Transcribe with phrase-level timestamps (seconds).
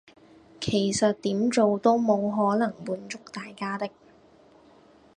[0.59, 3.87] 其實點做都冇可能滿足大家的